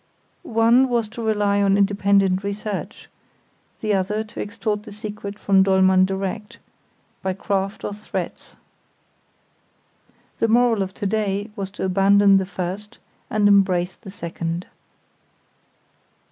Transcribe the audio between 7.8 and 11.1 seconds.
or threats. The moral of to